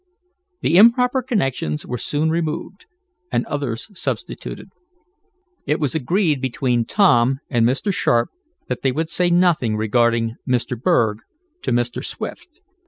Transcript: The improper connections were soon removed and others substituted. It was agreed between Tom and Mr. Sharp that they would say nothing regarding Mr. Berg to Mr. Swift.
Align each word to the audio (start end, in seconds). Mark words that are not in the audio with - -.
The 0.61 0.77
improper 0.77 1.21
connections 1.21 1.85
were 1.85 1.99
soon 1.99 2.31
removed 2.31 2.87
and 3.31 3.45
others 3.45 3.87
substituted. 3.93 4.69
It 5.67 5.79
was 5.79 5.93
agreed 5.93 6.41
between 6.41 6.85
Tom 6.85 7.37
and 7.51 7.67
Mr. 7.67 7.93
Sharp 7.93 8.29
that 8.67 8.81
they 8.81 8.91
would 8.91 9.11
say 9.11 9.29
nothing 9.29 9.77
regarding 9.77 10.37
Mr. 10.49 10.75
Berg 10.75 11.19
to 11.61 11.71
Mr. 11.71 12.03
Swift. 12.03 12.61